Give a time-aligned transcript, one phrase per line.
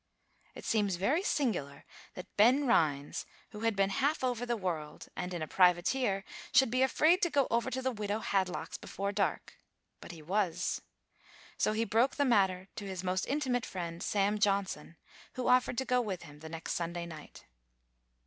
[0.55, 5.31] It seems very singular that Ben Rhines, who had been half over the world, and
[5.31, 9.59] in a privateer, should be afraid to go over to the widow Hadlock's before dark;
[9.99, 10.81] but he was:
[11.55, 14.95] so he broke the matter to his most intimate friend, Sam Johnson,
[15.33, 17.45] who offered to go with him the next Sunday night.